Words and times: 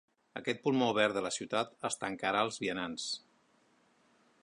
Aquest 0.39 0.61
pulmó 0.63 0.87
verd 0.99 1.17
de 1.19 1.23
la 1.27 1.31
ciutat 1.35 1.77
es 1.91 2.01
tancarà 2.05 2.43
als 2.47 2.61
vianants. 2.65 3.07